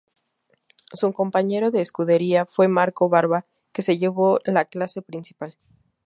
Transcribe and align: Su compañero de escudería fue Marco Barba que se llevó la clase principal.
Su 0.93 1.13
compañero 1.13 1.69
de 1.69 1.81
escudería 1.81 2.47
fue 2.47 2.67
Marco 2.67 3.07
Barba 3.07 3.45
que 3.71 3.83
se 3.83 3.99
llevó 3.99 4.39
la 4.45 4.65
clase 4.65 5.03
principal. 5.03 5.55